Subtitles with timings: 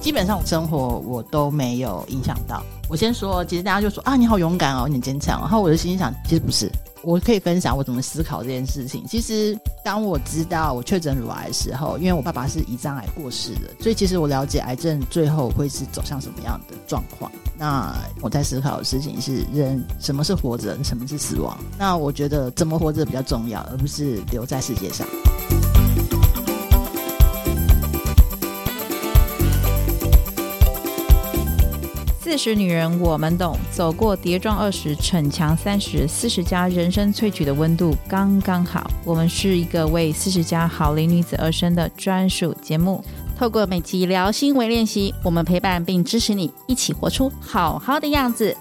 [0.00, 2.62] 基本上生活我都没有影响到。
[2.88, 5.38] 我先说，其实大家就说啊，你好勇敢哦，你很坚强。
[5.40, 6.70] 然后我的心想，其实不是。
[7.02, 9.02] 我可以分享我怎么思考这件事情。
[9.06, 17.30] 其实，当我知道我确诊乳癌的时候，因为我爸爸是胰脏癌过世的，所以其实我了解癌症最后会是走向什么样的状况。
[17.56, 21.56] 那我在思考的事情是：人什么是活着，什么是死亡？
[21.78, 25.06] 那我觉得怎么活着比较重要，而不是留在世界上。
[32.42, 33.54] 是女人，我们懂。
[33.70, 38.90] 走过跌撞二十，逞强三十，四十加人生萃取的温度刚刚好。
[39.04, 43.04] 我们是一个为四十加好龄女子而生的专属节目。
[43.38, 48.56] 透过每集聊心为练习，我们陪伴并支持你，一起活出好好的样子。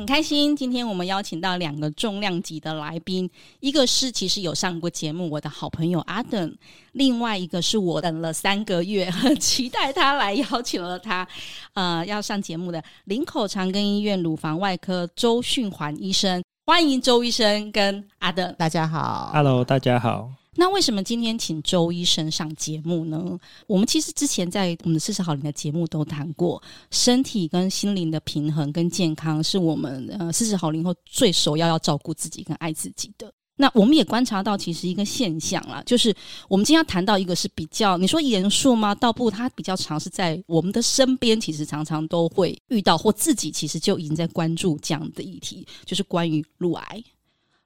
[0.00, 3.28] 很开心，今天我们邀请到两个重量级的来宾，
[3.60, 6.56] 一个是其实有上过节目我的好朋友阿等，
[6.92, 11.28] 另外一个是我等了三个月，很期待他来邀请了他，
[11.74, 20.39] 呃，要上节目的林口长庚医院乳房外科周训环医生，欢迎周医生跟阿等，大家好，Hello，大家好。
[20.56, 23.38] 那为什么今天请周医生上节目呢？
[23.66, 33.32] 我们其实之前在我们的四十好龄的节目都谈过，身体跟心灵的平衡跟健康是我们呃四十好龄后最首要要照顾自己跟爱自己的。
[33.54, 36.14] 那我们也观察到，其实一个现象啦，就是
[36.48, 38.94] 我们今天要谈到一个是比较，你说严肃吗？
[38.94, 47.04] 倒不，它比较常是在我们的身边，其实常常都会遇到，或自己其实就已经在关注这样的议题，就是关于乳癌。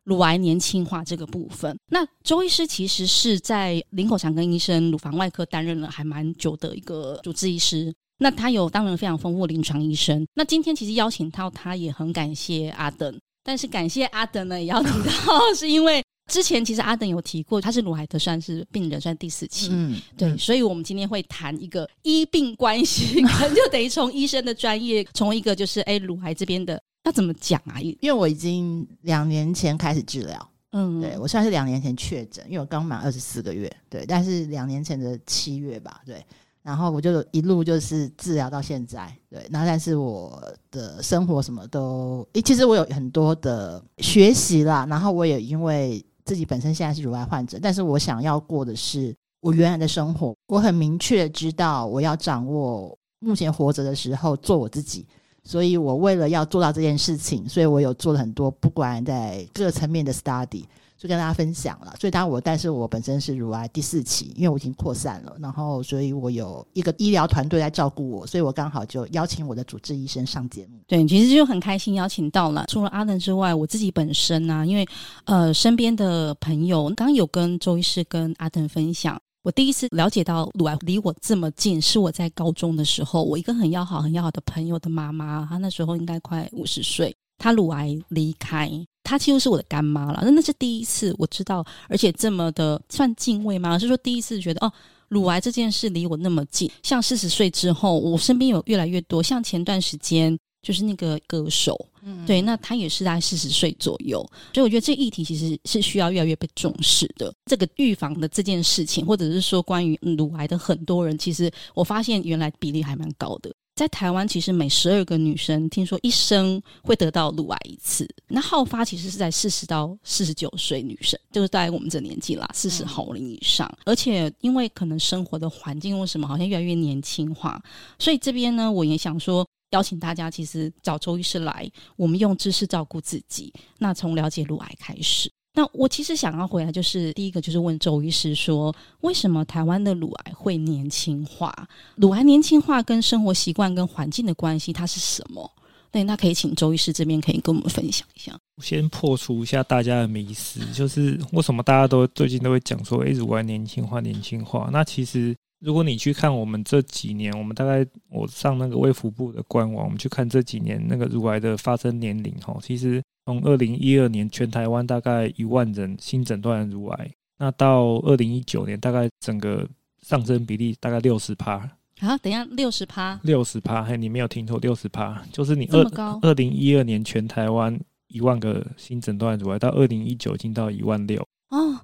[0.04, 7.92] 乳癌年轻化这个部分，那周医师其实是在林口长庚医生乳房外科担任了还蛮久的一个主治医师。
[8.18, 10.24] 那他有当然非常丰富的临床医生。
[10.34, 19.68] 那今天其实邀请到他也很感谢阿等，但是感谢阿等呢，也要提到是因为之前其实阿等有提过，他是乳癌的算是病人，算第四期。
[19.72, 26.80] 嗯，对，所以我们今天会谈一个医病关系，可能就等于从医生的专业，从一个就是哎乳癌这边的。
[27.04, 27.80] 要怎么讲啊？
[27.80, 36.24] 因为我已经两年前开始治疗，嗯，对，我算是两年前确诊，因为我刚满二十四个月，对，但是两年前的七月吧，对，
[36.62, 55.06] 然后我就一路就是治疗到现在，对，那但是我的生活什么都，诶，其实我有很多的学习啦，然后我也因为自己本身现在是乳癌患者，但是我想要过的是我原来的生活，我很明确知道我要掌握目前活着的时候做我自己。
[55.44, 60.64] 所以我为了要做到这件事情，所以我有做了很多，不管在各个层面的 study，
[60.96, 61.94] 就跟大家分享了。
[62.00, 70.78] 所以当我，但是我本身是乳癌第四期，因为我已经扩散了，然后所以我有一个医疗团队在照顾我，所以我刚好就邀请我的主治医生上节目。
[70.86, 72.64] 对，其实就很开心邀请到了。
[72.68, 74.86] 除了阿登之外，我自己本身呢、啊，因为
[75.26, 79.20] 呃身边的朋友刚有跟周医师跟阿登分享。
[79.44, 88.70] 我第一次了解到乳癌离我这么近，是我在高中的时候，我一个很要好、很要好的朋友的妈妈，她那时候应该快五十岁，她乳癌离开，
[89.02, 90.22] 她几乎是我的干妈了。
[90.24, 93.78] 那那是第一次我知道，而且这么的算敬畏吗？
[93.78, 94.72] 是说第一次觉得哦，
[95.10, 96.70] 乳癌这件事离我那么近。
[96.82, 100.38] 像四十岁之后，我身边有越来越多，像前段时间。
[100.64, 104.18] 就是那个歌手，嗯，对，那他也是在四十岁左右，
[104.54, 107.32] 所以我觉得这议题其实是需要越来越被重视的。
[107.44, 113.54] 这个预防的这件事情，或者是说关于乳癌的很多人，其实我发现原来比例还蛮高的。
[113.76, 123.70] 在台湾，其实每十二个女生听说一生会得到乳癌一次，那好发其实是在四十到四十九岁女生，就是大概我们这年纪啦，四十好龄以上。
[123.84, 127.60] 而且因为可能生活的环境或什么，好像越来越年轻化，
[127.98, 129.46] 所以这边呢，我也想说。
[129.74, 133.52] 邀请大家，其实找周医师来，我们用知识照顾自己。
[133.78, 141.52] 那从了解乳癌开始，那我其实想要回来，就是第一个就是问周医师说，为什么台湾的乳癌会年轻化？
[141.96, 145.50] 乳癌年轻化跟生活习惯跟环境的关系，它是什么？
[145.90, 148.36] 对，那可以请周医师这边可以跟我们分享一下。
[148.62, 154.70] 先破除一下大家的迷思，就是为什么大家都最近都会讲说，哎，乳癌年轻化，年轻化？
[154.72, 155.34] 那其实。
[155.64, 169.66] 如果你去看我们这几年，我们大概我上那个卫福部的官网，我们去看这几年那个乳癌的发生年龄哈，其实从二零一二年全台湾大概一万人新诊断乳癌，那到二零一九年大概整个
[170.02, 171.70] 上升比例大概六十趴。
[172.00, 181.26] 啊，等一下六十趴，六十趴，嘿，你没有听错，六十趴，就是你二二零一二年全台湾一万个新诊断乳癌，到二零一九已经到一万六。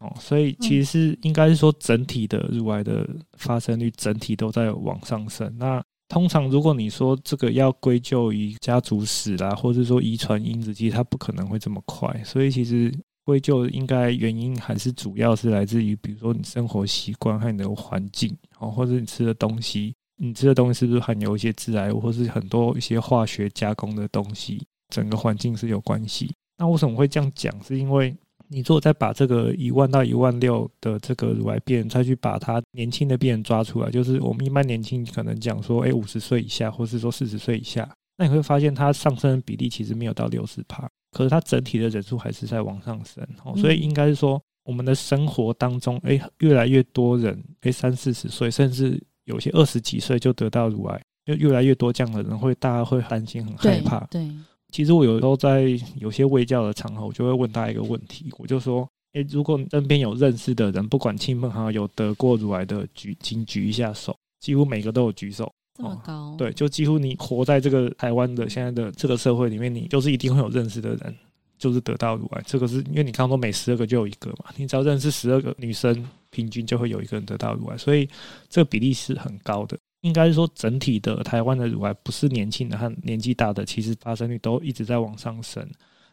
[0.00, 5.52] 哦，所以其实是应该是说，整体的乳癌的发生率整体都在往上升。
[5.58, 12.22] 那通常如果你说这个要归咎于家族史啦，或者说遗传因子，其实它不可能会这么快。
[12.24, 12.92] 所以其实
[13.24, 26.34] 归咎应该原因还是主要是来自于，比如说你生活习惯和你的环境，哦，或者你吃的东西，你吃的东西是不是含有一些致癌物，或是很多一些化学加工的东西，整个环境是有关系。
[26.58, 27.54] 那为什么会这样讲？
[27.62, 28.12] 是因为
[28.50, 37.88] 你如果再把这个一万到一万六的这个乳癌病人，再去把他年轻的病人抓出来，就是我们一般年轻可能讲说，哎，五十岁以下，或是说四十岁以下，
[38.18, 40.88] 那你会发现它上升的比例其实没有到六十趴。
[41.12, 54.00] 可是它整体的人数还是在往上升，哦所以应该是说，我们的生活当中，哎，越来越多人，哎，三四十岁，甚至有些二十几岁就得到乳癌，就越来越多这样的人会，大家会担心，很害怕。
[54.06, 54.32] 对，对
[54.70, 65.52] 其实我有时候在有些未教的场合，我就会问大家一个问题，我就说，哎，如果你身边有认识的人，不管亲朋好友有得过乳癌的举，请举一下手，几乎每个都有举手。
[65.76, 71.14] 这么高、哦，对，就几乎你活在这个台湾的现在的这个社会里面，你就是一定会有认识的人，
[71.58, 72.42] 就是得到乳癌。
[72.44, 78.06] 这个是因为你刚刚说每十二个就有一个嘛，你只要认识十二个女生，平均就会有一个人得到乳癌，所以
[78.48, 79.78] 这个比例是很高的。
[80.00, 85.68] 应该是说整体的台湾的乳癌，不是年轻的和年纪大的，其实发生率都一直在往上升。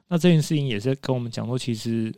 [0.07, 2.13] 那这件事情也是跟我们讲说，其实。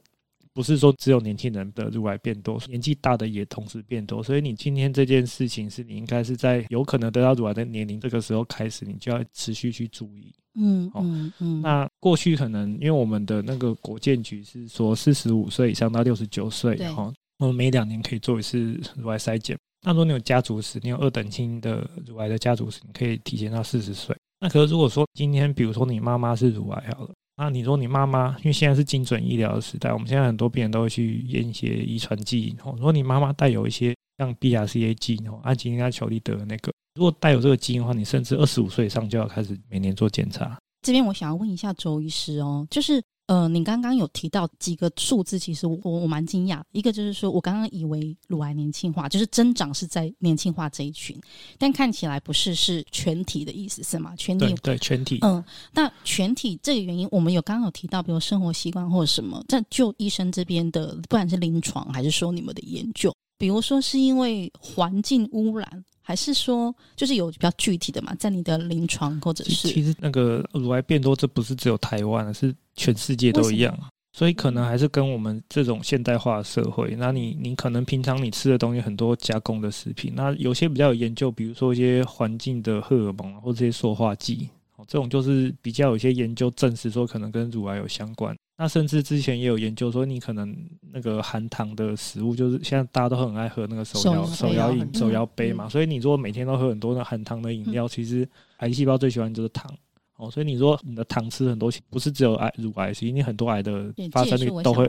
[0.52, 4.22] 不是说只有年轻人的乳癌变多，年纪大的也同时变多。
[4.22, 10.34] 所以你今天这件事情是你应该是在有可能得到乳癌的年龄这个时候开始，你就要持续去注意。
[10.56, 11.62] 嗯嗯嗯。
[11.62, 19.58] 那过去可能因为我们的那个国建局是说四十五岁以上到六十九岁，哈，我们每两年可以做一次乳癌筛检。
[19.86, 24.16] 那如果你有家族史，你有二等亲的乳癌的家族史，你可以提前到四十岁。
[24.42, 27.12] 那可是如果说今天比如说你妈妈是乳癌好了。
[27.38, 32.54] 那你说你妈妈，因为现在是精准医疗的时代，我们现在很多病人都会去验一些遗传基因。
[32.66, 40.58] 哦，如果你妈妈带有一些像 BRCA 基因哦，安吉丽娜·裘丽德的那个，如果带有这个基因的话，你甚至二十五岁以上就要开始每年做检查。
[40.82, 43.02] 这边我想要问一下周医师哦，就是。
[43.30, 46.64] 呃，你刚刚有提到几个数字，其实我我我蛮惊讶。
[46.72, 51.16] 一个就是说，我刚刚以为乳癌年轻化就是增长是在年轻化这一群，
[51.60, 54.16] 但看起来不是，是全体的意思是吗？
[54.18, 55.20] 全体对，对全体。
[55.22, 59.46] 嗯，那全体这个原因，我们有刚刚有提到，比如生活习惯或者什么。
[59.48, 65.86] 但就医生这边的，不管是临床还是说你们的研究，比如说是因为环境污染。
[66.02, 73.78] 还是说，就是有比较具体的嘛，在你的临床或者是其实那个乳癌变多，这不是只有台湾，是全世界都一样。
[74.12, 84.50] 所以可能还是跟我们这种现代化的社会，那你你可能平常你吃的东西很多加工的食品，那有些比较有研究，比如说一些环境的荷尔蒙或这些塑化剂，
[84.88, 88.36] 这种就是比较有一些研究证实说可能跟乳癌有相关。
[88.58, 90.54] 那甚至之前也有研究说，你可能
[90.92, 95.70] 那个含糖的食物，就是现在大家都很爱喝那个手摇手摇饮、手摇杯嘛。
[95.70, 98.28] 所以你如果每天都喝很多的含糖的饮料，其实
[98.58, 99.72] 癌细胞最喜欢就是糖
[100.20, 100.30] 哦。
[100.30, 104.88] 所以你说你的糖吃很多，不是只有癌乳癌，其实你很多癌的发生率都会。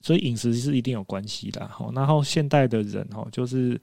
[0.00, 1.66] 所以饮食是一定有关系的。
[1.66, 3.80] 好，然后现代的人哦，就是。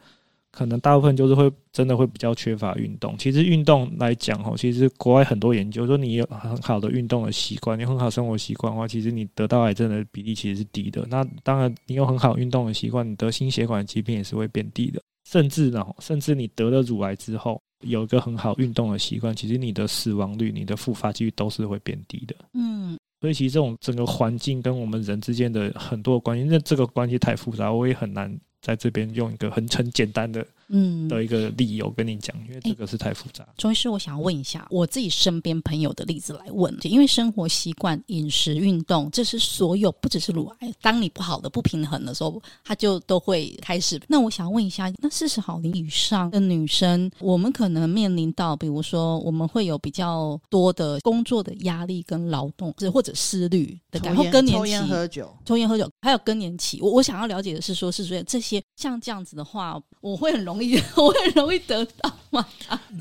[0.49, 3.15] 可能大部分就是会真的会比较缺乏运动。
[3.15, 11.05] 其实运动来讲，哦，其实国外很多研究说，你有很好的运动的习惯，你有很好生活习惯的话，其实你得到癌症的比例其实是低的。
[11.11, 14.99] 那当然，你有很好运动的习惯，你得心血管疾病也是会变低的。
[15.25, 22.35] 甚至呢，甚至你得了乳癌之后，有一个很好运动的习惯，其实你的死亡率、你的复发几率都是会变低的。
[22.53, 28.39] 嗯，所以其实这种整个环境跟我们人之间的很多关系，那这个关系太复杂，我也很难。
[28.59, 33.47] 在这边用一个很很简单的嗯的一个理由跟你讲，因为这个是太复杂。
[33.57, 43.99] 周医师，我想要问一下我自己身边朋友的例子来问，因为生活习惯、饮食、运动，这是所有不只是乳癌，当你不好的不平衡的时候，它就都会开始。
[44.07, 56.81] 那我想问一下，那四十好龄以上的女生，我们可能面临到，比如说我们会有比较多的工作的压力跟劳动，或者思虑的感觉，然后更年期、抽烟喝酒、抽烟喝酒，还有更年期。
[56.81, 58.61] 我我想要了解的是说，是说这些。
[58.75, 62.45] 像这样子的话，我会很容易， 我很容易得到嘛？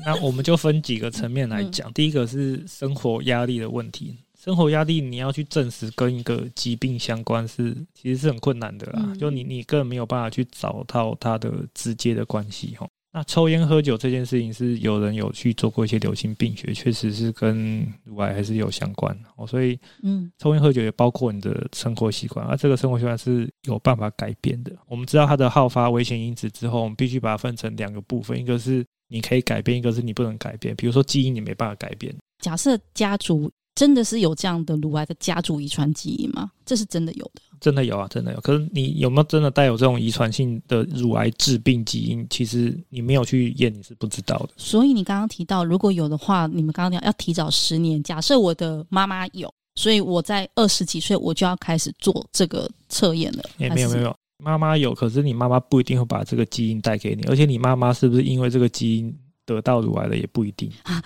[0.05, 1.91] 那我们就分几个层面来讲。
[1.93, 9.13] 第一个是生活压力的问题，生活压力你要去证实跟一个疾病相关是，其实是很困难的啦。
[9.19, 12.87] 就你你根本没有办法去找到它的直接的关系哈。
[13.17, 19.47] 那抽烟喝酒这件事情是有人有去做过一些流行病学，确实是跟乳癌还是有相关哦。
[19.47, 24.71] 所以，嗯，抽烟喝酒也包括你的生活习惯，而这个生活习惯是有办法改变的。
[24.87, 30.75] 我们知道它的好发危险因子之后，我们必须把它分成两个部分，一个是你可以改变，一个是你不能改变。
[30.75, 32.15] 比如说基因你没办法改变。
[32.37, 36.51] 假设家族真的是有这样的乳癌的家族遗传基因吗？
[36.63, 37.41] 这是真的有的。
[37.59, 38.41] 真的有啊，真的有。
[38.41, 42.25] 可是你有没有真的带有这种遗传性的乳癌致病基因？
[42.29, 44.49] 其实你没有去验，你是不知道的。
[44.57, 48.01] 所以你刚刚提到，如果有的话，你们刚刚讲要提早十年。
[48.03, 53.43] 假设我的妈妈有，所以我在二十几岁我就要开始做这个测验了。
[53.57, 60.71] 也没有没有，妈妈有，可是你妈妈不一定会把这个基因带给你，而且你妈妈是不是因为这个基因得到乳癌了也不一定。
[60.83, 61.03] 啊、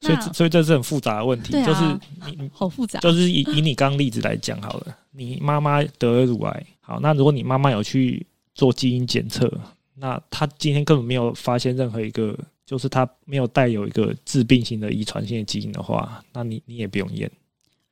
[0.00, 1.82] 所以所以这是很复杂的问题，啊、就是
[2.30, 9.50] 你好复杂，就是以以你刚刚例子来讲好了，你妈妈得了乳癌，好，那如果你妈妈有去做基因检测，
[9.94, 12.36] 那她今天根本没有发现任何一个。
[12.66, 17.30] 就是她没有带有一个致病性的遗传性的基因的话，那你你也不用验。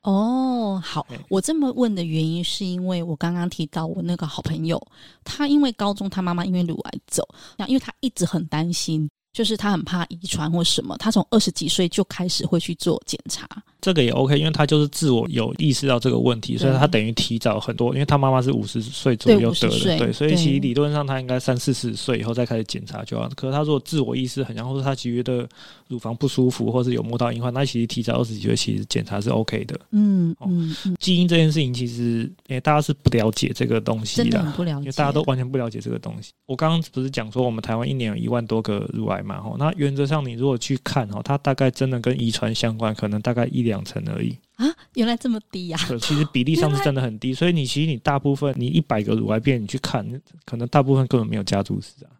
[0.02, 4.84] 哦，好，我这么问的原因是因为我刚刚提到我那个好朋友，
[5.23, 7.23] 他因为高中他妈妈因为乳癌走，
[7.56, 9.08] 那因为他一直很担心。
[9.34, 13.46] 就是他很怕遗传或什么，他从二十几岁就开始会去做检查。
[13.80, 17.92] 这个也 OK，因为他就是自我有意识到这个问题，所以他等于提早很多。
[17.92, 23.28] 因为他妈妈是五十岁左右得的，对，所以其实理论上他应该三四十岁以后再开始检查就好。
[23.36, 25.46] 可是他如果自我意识很强，或者他觉得
[25.88, 29.78] 乳房不舒服，或是有摸到隐患，那其实提早二十几岁其实检查是 OK 的。
[29.90, 36.32] 嗯嗯，嗯，基因这件事情其实，诶，大家是不了解这个东西的，不了解，因为大家都完全不了解这个东西。
[36.46, 39.40] 我刚刚不是讲说我们台湾一年有一万多个乳癌嘛？
[39.40, 44.36] 吼，那原则上你如果去看哦，它大概真的跟遗传相关，可能大概一两成而已。
[44.56, 45.78] 啊，原来这么低呀！
[45.88, 50.06] 对，其实比例上是真的很低，所以你其实你大部分你一百个乳癌病人你去看，
[50.44, 52.10] 可能大部分根本没有家族史啊。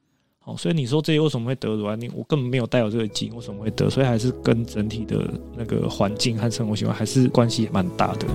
[0.41, 1.97] 好，所以你说这些为什么会得乳癌？
[1.97, 3.89] 你我根本没有带有这个基因，为什么会得？
[3.89, 8.27] 所以还是跟整体的那个环境和生活习惯还是关系蛮大的。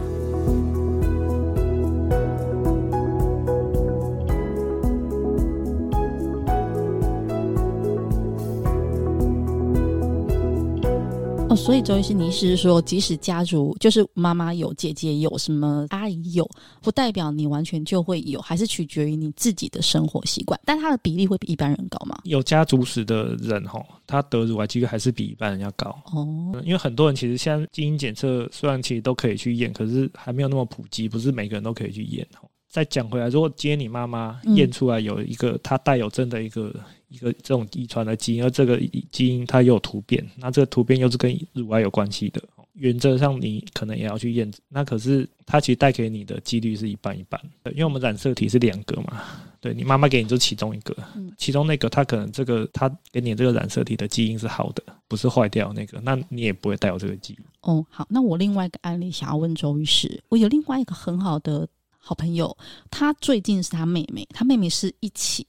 [11.49, 16.47] 哦，所以周医师，你意思是说，即使家族就是妈妈有、姐姐有、什么阿姨有，
[16.79, 20.59] 不代表你完全就会有，还是取决于你自己的生活习惯。
[20.63, 22.19] 但它的比例会比一般人高吗？
[22.23, 25.89] 有家族史的人，哈，他得乳癌几率还是比一般人要高。
[26.13, 32.27] 哦，因为很多人其实现在基因检测虽然其实都可以去验，可是还没有那么普及，不是每个人都可以去验。
[32.69, 36.73] 再讲回来，如果今天你妈妈验出来有一个，她带有真的一个
[37.07, 38.79] 一个这种遗传的基因，而这个
[39.11, 42.39] 基因它又有突变，那这个突变又是跟乳癌有关系的，
[42.73, 44.49] 原则上你可能也要去验。
[44.67, 49.23] 那可是它其实带给你的几率是一半一半，对，因为我们染色体是两个嘛，
[49.59, 50.95] 对，你妈妈给你就其中一个，
[51.39, 57.39] 其中那个它可能这个它给你这个染色体的基因是好的，不是坏掉那个，那你也不会带有这个基因。
[57.61, 61.67] 哦，好，那我另外一个案例想要问周医师，我有另外一个很好的。
[61.99, 62.57] 好朋友，
[62.89, 65.45] 他最近是他妹妹，他妹妹是一起，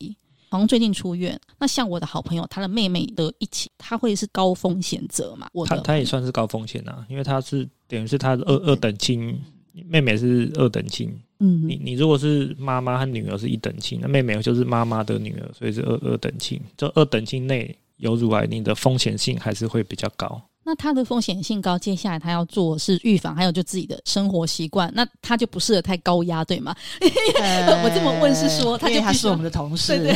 [0.50, 1.40] 好像最近出院。
[1.58, 5.48] 那像我的好朋友，他的妹妹的一起，他会是高风险者嘛？
[5.66, 9.40] 他他也算是高风险啊，因为他是等于是他是二二等亲，
[9.72, 11.10] 妹妹是二等亲。
[11.38, 16.60] 嗯，你你如果是妈妈和女儿是一等亲，那妹妹就是妈妈的女儿，所以是二二等亲。
[16.76, 20.42] 这二等亲内有乳癌，你的风险性还是会比较高。
[20.70, 26.72] 那他的风险性高，接下来他要做是预防，还有就自己的生活习惯，那他就不适合太高压，对吗？
[27.40, 30.14] 呃、 我这么问是说，他就他是我们的同事，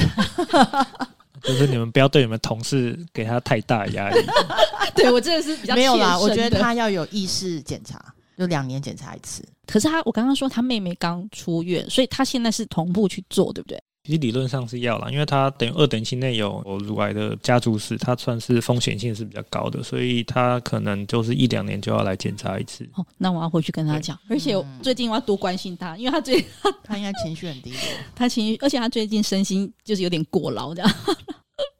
[1.42, 4.24] 就是你们不要对你们同事给他太大压力。
[4.94, 8.00] 对我真的是比较没有啦，我觉得他要有意识检查，
[8.38, 9.44] 就两年检查一次。
[9.66, 13.82] 可是他，我刚刚说他妹妹刚出院，所以他现在是同步去做，对不对？
[14.04, 22.86] 其实理论上是要啦，因为他等于二等亲内有乳癌的家族史，他算是风险性是比较高的，所以他可能就是一两年就要来检查一次。
[22.96, 26.44] 哦，那我要回去跟他讲，而且最近我要多关心他，因为他最近
[26.82, 27.78] 他应该情绪很低落，
[28.14, 30.94] 他情绪，而且他最近身心就是有点过劳这样。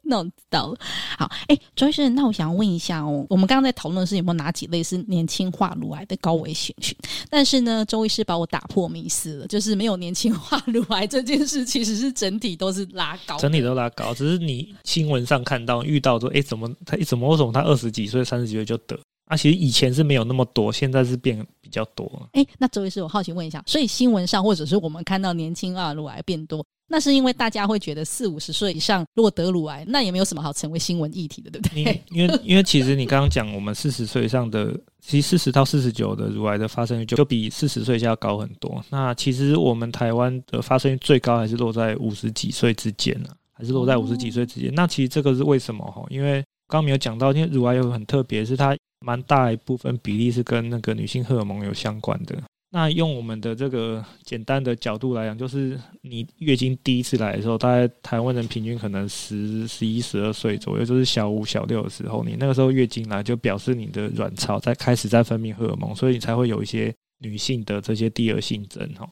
[0.09, 0.77] 弄到了。
[1.17, 6.95] 好，哎、周医生，那我想要问一下哦，我们刚刚在讨论的是有没有哪几类是年轻化乳癌的高危险群？
[7.29, 18.97] 但是呢，周医师把我打破迷思了，就是没有年轻化乳癌这件事，其实是整体都是拉高，整体都拉高，只是你新闻上看到遇到说，哎、怎么他怎么为什么他二十几岁、三十几岁就得？
[19.25, 22.05] 啊，其实以前是没有那么多，现在是变比较多。
[22.33, 26.63] 哎、欸，那周医师，我好奇问一下，所以新闻上或者是我们看到年轻啊乳癌变多？
[26.87, 31.99] 那是因为大家会觉得四五十岁以上如果得乳癌，那也没有什么好成为新闻议题的，对不对？
[32.11, 38.85] 因为 因为其实你刚刚讲，我们四十岁以上的，其实四十到四十九的乳癌的发生率就就比四十岁以下要高很多。
[38.91, 44.71] 那其实我们台湾的发生率最高还是落在五十几岁之间呢，还是落在五十几岁之间。
[44.75, 46.05] 那其实这个是为什么哈？
[46.11, 46.33] 因为
[46.67, 52.35] 刚刚没有讲到，因为乳癌有很特别，是它蛮大一部分比例是跟那个女性荷尔蒙有相关的。
[52.71, 69.07] 那用我们的这个简单的角度来讲，就是你月经第一次来的时候，大概台湾人平均可能十、十一、十二岁左右，就是小五、小六的时候，你那个时候月经来，就表示你的卵巢在开始在分泌荷尔蒙，所以你才会有一些女性的这些第二性征哈。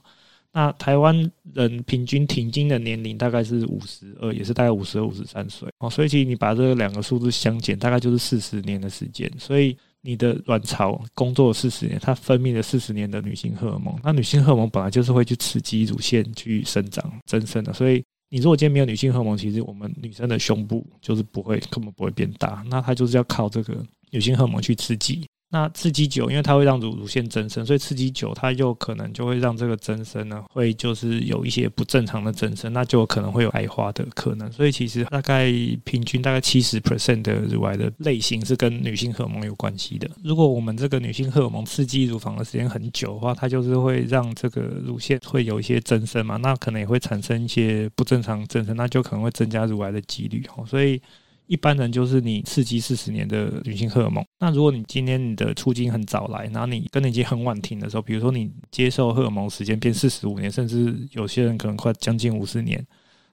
[0.54, 9.76] 那台湾人平均停经的年龄大概是五十二，也是大概五十二、五十三岁哦，所以其实你把这两个数字相减，大概就是四十年的时间，所以。
[10.06, 23.82] 你的卵巢工作四十年，它分泌了四十年的女性荷尔蒙，那女性荷尔蒙本来就是会去刺激乳腺去生长增生的，所以你如果今天没有女性荷尔蒙，其实我们女生的胸部就是不会，根本不会变大，那它就是要靠这个
[24.12, 25.26] 女性荷尔蒙去刺激。
[25.54, 34.52] 那刺激久，因为它会让乳乳腺增生，所以刺激久，它就可能就会让这个增生呢，会就是有一些不正常的增生，那就可能会有癌化的可能。
[34.52, 40.10] 所以其实大概平均大概七十 percent 的乳癌的类型是跟女性荷尔蒙有关系的。
[40.24, 50.66] 如果我们这个女性荷尔蒙刺激乳房的时间很久的话，它就是会让这个乳腺会有一些增生嘛，那可能也会产生一些不正常增生，那就可能会增加乳癌的几率哦。
[50.66, 51.00] 所以。
[51.48, 54.24] 一般人就是你刺激四十年的女性荷尔蒙。
[54.40, 62.86] 那如果你今天你的初经很早来，然后你跟你已经很晚停的时候，比如说你接受荷尔蒙时间变四十五年，甚至有些人可能快将近五十年，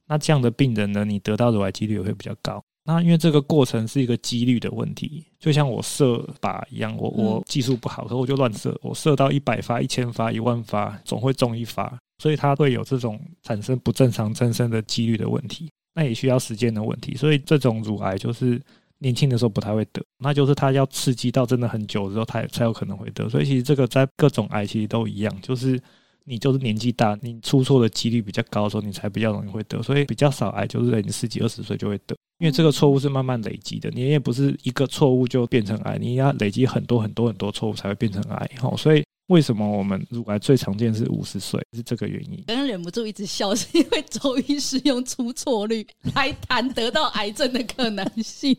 [0.06, 2.62] 那这样的病人呢，你得到乳癌几率也会比较高。
[2.84, 15.70] 那因为这个过程是一个几率的问题，就像我射靶一样，我我技术不好，可我就乱射，我射到一百发、一千发、一万发，总会中一发，所以它会有这种产生不正常增生的几率的问题。
[16.00, 18.58] 那也需要时间的问题，所以这种乳癌就是
[19.00, 23.28] 年轻的时候不太会得，那就是它要刺激到真的很久之后，它才有可能会得。
[23.28, 25.78] 所以其实这个在各种癌其实都一样，就是
[26.24, 29.82] 你就是年纪大，你出错的几率比较高的时候，你才比较容易会得。
[29.82, 38.50] 所以比较少癌就是在你十几二十岁就会得，因为这个错误是慢慢累积的，你也不是一个错误就变成癌，你要累积很多很多很多错误才会变成癌。
[38.58, 39.04] 好，所以。
[39.30, 41.64] 为什么我们乳癌最常见是五十岁？
[41.72, 42.42] 是这个原因。
[42.48, 48.56] 刚刚忍不住一直笑，是因为周医师用出错率来谈得到癌症的可能性。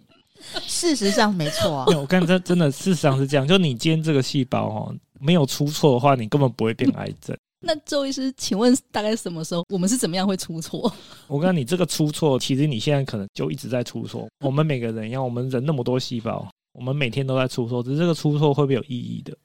[0.62, 1.86] 事实上没错 啊。
[1.98, 7.38] 我看这真的事实上是这样，就你今天这个细胞哦，没有出错的话，你根本不会变癌症。
[7.60, 10.90] 那周医师，请问大概什么时候我们是怎么样会出错？
[11.28, 14.26] 我跟你这个出错，其实你现在可能就一直在出错。
[14.40, 19.38] 我们每个人一样，我们人那么多细胞，我们每天都在出错，只是这个出错会不会有意义的？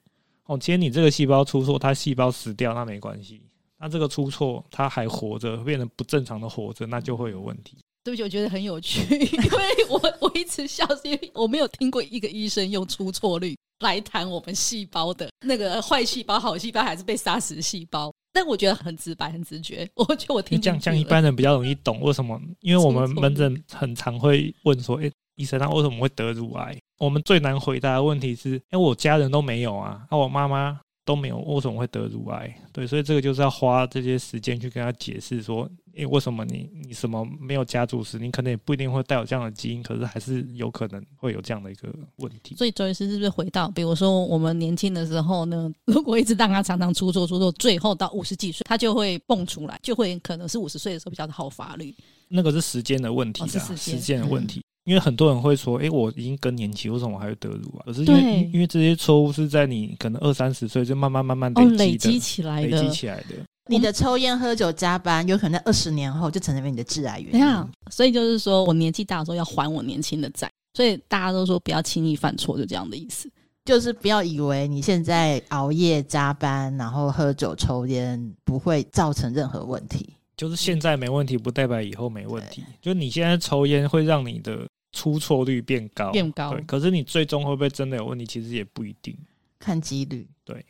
[0.46, 3.42] 哦，今天你这个细胞出错，它细胞死掉那没关系，
[3.78, 7.76] 那这个出错它还活着，变成不正常的活着，那就会有问题。
[8.04, 18.12] 对不起，我觉得很有趣， 因为我我一直笑，是因为我没有听过一个医生用出错率来谈我们细胞的那个坏细胞、好细胞还是被杀死的细胞。
[18.32, 25.10] 但我觉得很直白、很直觉，我觉得我听讲讲一般人比较容易懂为什么，因为我们门诊很常会问说，哎。
[25.36, 26.76] 医生，他为什么会得乳癌？
[26.98, 32.52] 我们最难回答的问题是：因为我家人都没有啊，那我妈妈都没有，为什么会得乳癌？
[32.72, 42.56] 对，所以这个就是要花这些时间去跟他解释说，诶，为什么你你什么没有家族史，你可能也不一定会带有这样的基因，可是还是有可能会有这样的一个问题。
[42.56, 51.94] 所以周医师是不是回到，比如说我们年轻的时候呢，如果一直让他常常出错出错，最后到五十几岁，他就会蹦出来，就会可能是五十岁的时候比较好发育。
[52.28, 54.60] 那个是时间的问题啊，哦、时间的问题。
[54.86, 63.34] 嗯因为很多人会说：“诶，我已经更年期，为什么我还会得乳癌？”可是因为对因为这些错误是在你可能二三十岁就慢慢慢慢累积、哦、累积起来的，累积起来的。
[63.68, 67.44] 你的抽烟、喝酒、加班，有可能在二十年后就成为你的致癌原因。
[67.44, 70.48] 嗯、所以就是说我年纪大的时候要还我年轻的债。
[70.74, 73.28] 所以大家都说不要轻易犯错，就这样的意思。
[73.64, 80.10] 就是不要以为你现在熬夜加班，然后喝酒抽烟不会造成任何问题。
[80.36, 82.62] 就是现在没问题，不代表以后没问题。
[82.80, 84.64] 对就你现在抽烟会让你的。
[84.96, 86.52] 出错率变高，变高。
[86.52, 88.24] 对，可是你最终会不会真的有问题？
[88.24, 89.14] 其实也不一定，
[89.58, 90.26] 看几率。
[90.42, 90.64] 对，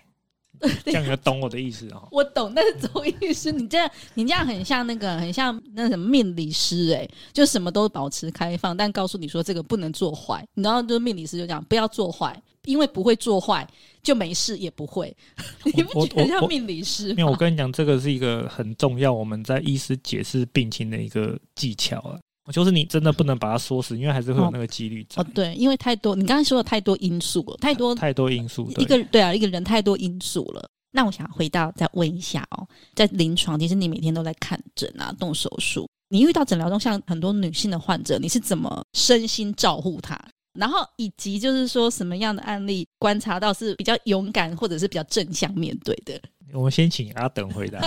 [0.85, 2.09] 这样你要懂我的意思哦？
[2.11, 10.45] 我懂，但是周医师，你这样，你这样很像那个，很像那什么命理师哎、欸，就什么都保持开放，但告诉你说这个不能做坏。
[10.55, 13.65] 你知道就是命理师就讲不要做坏，因为不会做坏
[14.03, 15.17] 就没事也不会。
[15.65, 17.11] 你不觉得像命理师？
[17.11, 22.19] 因为我跟你讲，这个是一个很重要，我们在医师解释病情的一个技巧啊。
[22.53, 25.21] 就是你真的不能把它说死，因为还是会有那个几率在。
[25.21, 28.71] 哦，对，因为太多，你刚才说的太多因素了，太多太多因素。
[28.79, 30.69] 一个对啊，一个人太多因素了。
[30.93, 35.89] 那我想回到再问一下哦，在临床，其实你每天都在看诊啊，动手术。
[36.09, 40.19] 你遇到诊疗中像很多女性的患者，你是怎么身心照护她？
[40.59, 46.19] 然后以及就是说什么样的案例观察到是比较勇敢，或者是比较正向面对的？
[46.55, 47.81] 我们先请阿等回答。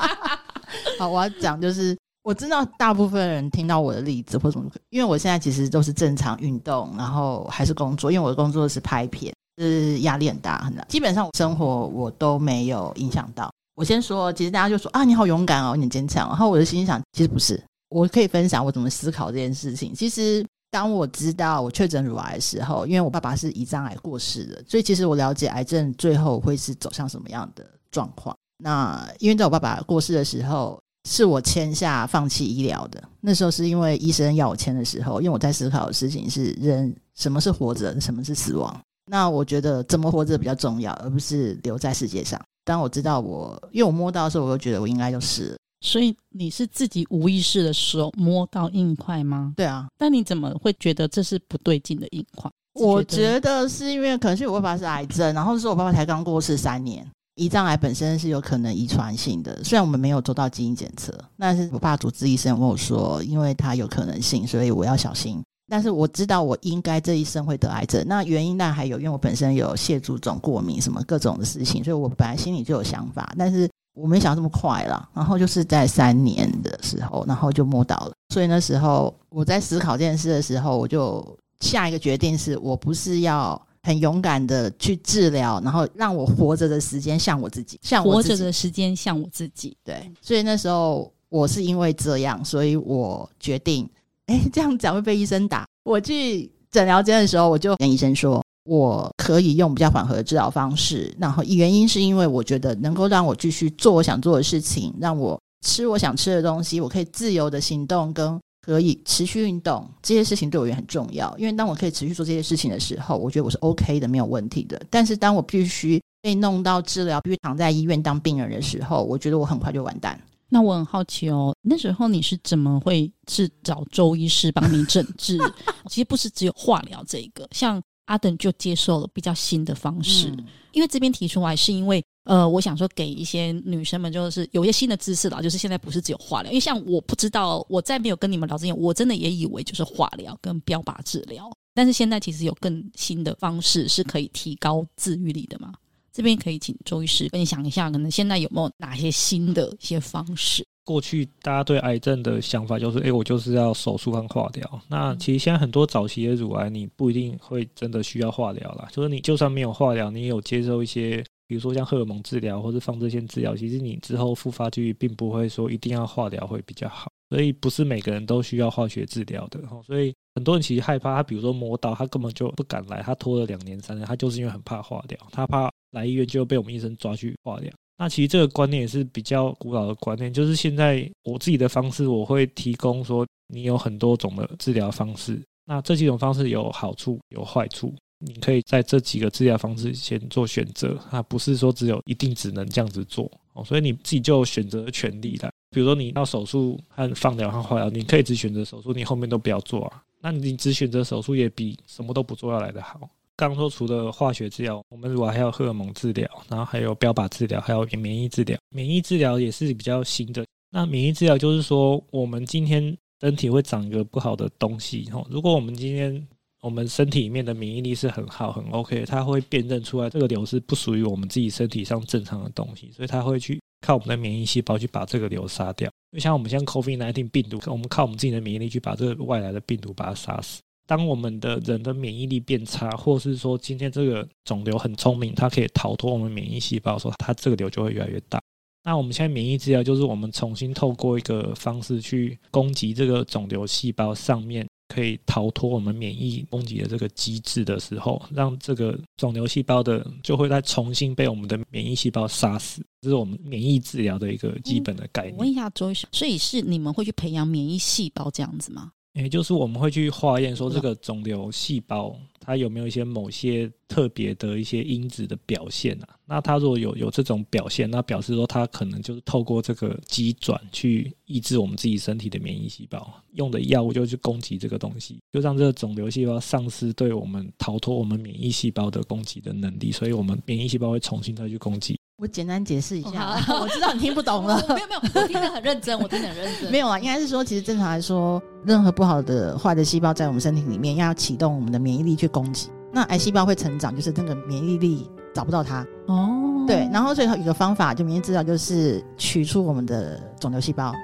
[0.98, 1.96] 好，我要讲就是。
[2.26, 10.84] 我知道大部分人听到我的例子或什么，因为我现在其实都是正常运动，然后还是工作，因为我的工作是拍片，是压力很大很大。
[10.86, 13.48] 基本上生活我都没有影响到。
[13.76, 16.26] 我先说，其实大家就说啊，你好勇敢哦，你很坚强。
[16.28, 17.62] 然后我的心想，其实不是。
[17.90, 19.94] 我可以分享我怎么思考这件事情。
[19.94, 28.36] 其实当我知道我确诊乳癌的时候，因为我爸爸是胰脏癌过世的，所以其实我了解癌症最后会是走向什么样的状况。
[28.58, 30.76] 那因为在我爸爸过世的时候。
[31.06, 33.00] 是我签下放弃医疗的。
[33.20, 38.76] 那时候是因为医生要我签的时候，因为我在思考的事情是人什么是活着，什么是死亡。
[39.08, 42.40] 那我觉得怎么活着比较重要，而不是留在世界上。
[42.64, 45.56] 当我知道我，因为我摸到的时候，我就觉得我应该就是。
[45.80, 49.54] 所以你是自己无意识的时候摸到硬块吗？
[49.56, 49.86] 对啊。
[49.96, 52.50] 但你怎么会觉得这是不对劲的硬块？
[52.74, 57.06] 我觉得是因为可能是我爸爸是癌症，然后是我爸爸才刚过世三年。
[57.36, 65.40] 胰脏癌本身是有可能遗传性的，虽然我们没有做到基因检测，但是我爸主治医生跟我说，因为他有可能性，所以我要小心。
[65.68, 75.06] 但是我知道我应该这一生会得癌症，那原因当然还有，因为我本身有蟹足肿过敏，什么各种的事情，所以我本来心里就有想法，但是我没想到这么快了。
[75.12, 78.12] 然后就是在三年的时候，然后就摸到了。
[78.32, 83.60] 所以那时候我在思考这件事的时候，我就下一个决定是我不是要。
[83.86, 89.76] 很勇敢的去治疗，然后让我活着的时间像我自己，像我自己活着的时间像我自己。
[89.84, 93.88] 对，所以那时候我是因为这样，所以我决定，
[94.26, 95.64] 哎，这样讲会被医生打。
[95.84, 108.36] 我去诊疗间的时候，我就跟医生说，我可以用比较缓和的治疗方式，然后原因是因为我觉得能够让我继续做我想做的事情，让我吃我想吃的东西，我可以自由的行动跟。
[108.66, 111.32] 可以持续运动，这些事情对我也很重要。
[111.38, 114.80] 因为当我可以持续做这些事情的时候，我觉得我是 OK 的，没有问题的。
[114.90, 120.20] 但是当我必须被弄到治疗，必须躺在医院当病人的时候，我觉得我很快就完蛋。
[120.48, 125.38] 那我很好奇哦，那时候你是怎么会是找周医师帮你诊治？
[125.88, 130.28] 其实不是只有化疗这一个，像阿等就接受了比较新的方式。
[130.30, 132.04] 嗯、因为这边提出来是因为。
[132.26, 145.72] 呃，我想说给一些女生们，就是有一些新的知识啦，就是现在不是只有化疗，因为像我不知道，我在没有跟你们聊之前，我真的也以为就是化疗跟标靶治疗，但是现在其实有更新的方式是可以提高治愈力的嘛。
[146.12, 150.66] 这边可以请周医师分享一下，可能现在有没有哪些新的一些方式？
[150.84, 154.82] 过去大家对癌症的想法就是，哎，我就是要手术跟化疗。
[154.88, 161.24] 那其实现在很多早期的乳癌，你不一定会真的需要化疗啦，就是你就算没有化疗，你也有接受一些。
[161.46, 169.60] 比如说像荷尔蒙治疗或是放射线治疗，其实你之后复发几率并不会说一定要化疗会比较好，所以不是每个人都需要化学治疗的。
[169.86, 177.72] 所以很多人其实害怕，他比如说摸到，他根本就不敢来，他拖了两年三年，他就是因为很怕化疗，他怕来医院就被我们医生抓去化疗。
[177.98, 187.94] 那其实这个观念也是比较古老的观念，就是现在我自己的方式，我会提供说，你有很多种的治疗方式，那这几种方式有好处有坏处。
[188.18, 195.50] 你可以在这几个治疗方式先做选择，啊，不是说只有一定只能这样子做哦，所以你自己就有选择的权利的。
[195.70, 200.02] 比如说你要手术和放疗和化疗，你可以只选择手术，你后面都不要做啊。
[200.22, 202.98] 那你只选择手术也比什么都不做要来得好。
[203.36, 208.56] 刚刚说除了化学治疗，我们如果还有荷尔蒙治疗，然后还有标靶治疗，还有免疫治疗。
[208.70, 210.42] 免疫治疗也是比较新的。
[210.70, 216.26] 那免疫治疗就是说，我们今天身体会长一个不好的东西，如果我们今天
[216.66, 225.88] 我们身体里面的免疫力是很好很 OK，它会辨认出来这个瘤是不属于我们自己身体上正常的东西，所以它会去靠我们的免疫细胞去把这个瘤杀掉。
[226.10, 230.60] 就像我们像 COVID-19 病毒，我们靠我们自己的免疫力去把这个外来的病毒把它杀死。
[230.88, 238.42] 当我们的人的免疫力变差，或是说今天这个肿瘤很聪明，它可以逃脱我们免疫细胞的时候，它这个瘤就会越来越大。
[238.82, 244.66] 那我们现在免疫治疗就是我们重新透过一个方式去攻击这个肿瘤细胞上面。
[244.88, 255.34] 可以逃脱我们免疫攻击的这个机制的时候，让这个肿瘤细胞的就会再重新被我们的免疫细胞杀死，这是我们免疫治疗的一个基本的概念。
[255.34, 258.92] 我问一下周医生，所以是你们会去培养免疫细胞这样子吗？
[259.16, 262.16] 也就是我们会去化验说这个肿瘤细胞。
[262.38, 266.16] 它有没有一些某些特别的一些因子的表现啊？
[266.26, 281.98] 那它如果有有这种表现，那表示说它可能就是透过这个机转去抑制我们自己身体的免疫细胞，用的药物就去攻击这个东西，就让这个肿瘤细胞丧失对我们逃脱我们免疫细胞的攻击的能力，所以我们免疫细胞会重新再去攻击。
[282.18, 284.56] 我简单解释一下，哦、 我知道你听不懂了。
[284.74, 286.72] 没有没有，我听得很认真，我听得很认真。
[286.72, 292.70] 没有啊，应该是说，其实正常来说，任何不好的坏的细胞在我们身体里面，要启动我们的免疫力去攻击。
[292.90, 295.86] 那癌细胞会成长，就是那个免疫力找不到它。
[296.06, 300.94] 哦，对，然后所以有一个方法，就免疫治疗，就是取出我们的肿瘤细胞，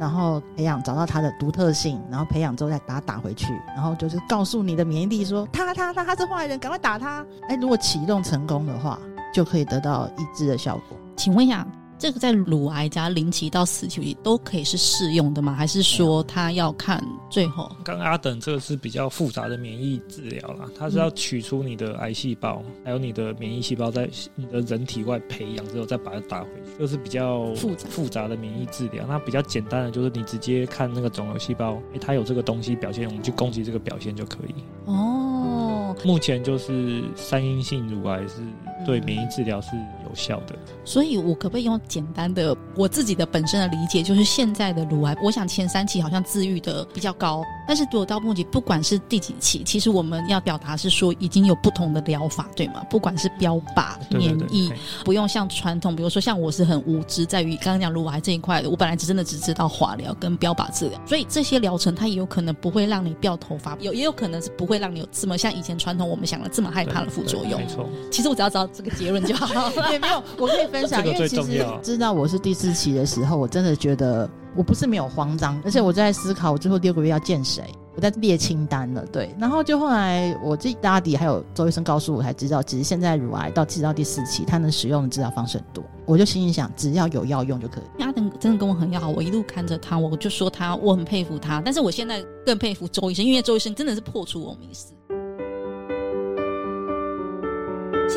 [0.00, 7.24] 然后培养找到它的独特性，然后培养之后再把它打回去，然后就是告诉你的免疫力说，他他他他是坏人，赶快打他。
[7.48, 8.98] 哎，如果启动成功的话。
[9.36, 10.96] 就可以得到抑制的效果。
[11.14, 11.68] 请问一下，
[11.98, 15.52] 这个在乳癌加零期到四期都可以是适用的吗？
[15.52, 17.70] 还是说他要看最后？
[17.84, 29.04] 刚刚阿等这个是比较复杂的免疫治疗啦，它是要取出你的癌细胞，嗯、还有你的免疫细胞，在你的人体外培养之后再把它打回去，就是比较复杂复杂的免疫治疗。
[29.06, 34.54] 那比较简单的就是你直接看那个肿瘤细胞，诶，它有这个东西表现，我们去攻击这个表现就可以。
[34.86, 35.05] 哦。
[36.04, 38.42] 目前就是三阴性乳癌是
[38.84, 39.70] 对免疫治疗是
[40.08, 40.54] 有效的。
[40.84, 52.84] 所以，我可不可以用简单的我自己的本身的理解，就是现在的乳癌，我想前三期好像治愈的比较高，但是如果到目前不管是第几期，其实我们要表达是说已经有不同的疗法，对吗？
[52.88, 54.72] 不管是标靶、免疫，
[55.04, 67.60] 不用像传统，比如说像我是很无知，在于刚刚讲乳癌这一块的，我本来只真的只知道化疗跟标靶治疗，所以这些疗程它也有可能不会让你掉头发，有也有可能是不会让你有这么像以前传统我们想的这么害怕的副作用。
[67.60, 70.66] 没错，其实我只要知道这个结论就好了， 也没有，我可以。
[70.66, 77.62] 分享，因为其实知道我是第四期的时候，我真的觉得我不是没有慌张，而且我在思考我最后六个月要见谁，
[77.94, 79.06] 我在列清单了。
[79.06, 85.84] 对，然后就后来我自己大底还有周医生告诉我才知道，其实现在乳癌到其实到第四期，他能使用的治疗方式很多。
[86.04, 88.02] 我就心里想，只要有药用就可以。
[88.02, 91.62] 阿登真的跟我很要好，我一路看着他，我就说他，我很佩服他。
[91.64, 94.92] 但是我现在更佩服周医生，因为周医生真的是破除我迷思。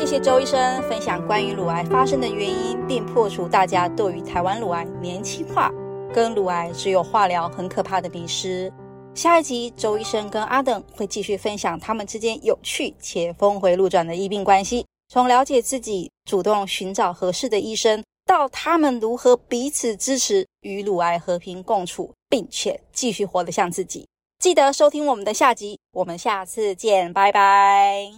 [0.00, 5.70] 谢谢周医生分享关于乳癌发生的原因，并破除大家对于台湾乳癌年轻化
[6.10, 8.72] 跟乳癌只有化疗很可怕的迷思。
[9.14, 24.08] 下一集，周医生跟阿登会继续分享他们之间有趣且峰回路转的医病关系，从了解自己、主动寻找合适的医生，到他们如何彼此支持，与乳癌和平共处，并且继续活得像自己。
[24.38, 28.10] 记得收听我们的下集，我们下次见，拜拜。